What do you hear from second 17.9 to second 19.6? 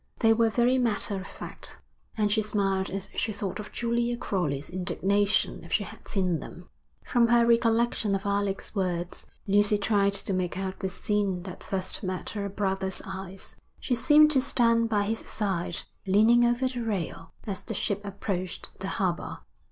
approached the harbour.